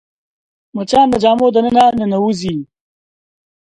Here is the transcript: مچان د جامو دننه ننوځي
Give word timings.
مچان 0.75 1.05
د 1.11 1.15
جامو 1.23 1.47
دننه 1.55 1.85
ننوځي 1.99 2.55